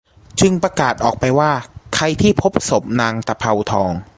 [0.39, 1.51] จึงประกาศออกไปว่า
[1.95, 3.91] ใครที่พบศพนางตะเภาทอง